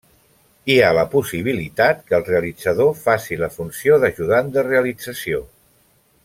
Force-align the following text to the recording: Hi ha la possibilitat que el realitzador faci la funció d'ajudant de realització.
Hi 0.71 0.77
ha 0.83 0.87
la 0.97 1.03
possibilitat 1.11 2.01
que 2.07 2.17
el 2.19 2.25
realitzador 2.29 2.89
faci 3.03 3.39
la 3.43 3.51
funció 3.59 4.01
d'ajudant 4.05 4.51
de 4.57 4.65
realització. 4.71 5.45